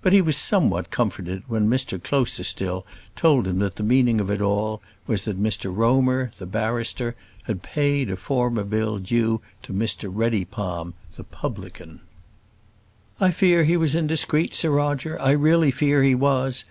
[0.00, 4.40] But he was somewhat comforted when Mr Closerstil told him that the meaning of it
[4.40, 10.10] all was that Mr Romer, the barrister, had paid a former bill due to Mr
[10.10, 12.00] Reddypalm, the publican.
[13.20, 16.64] "I fear he was indiscreet, Sir Roger; I really fear he was.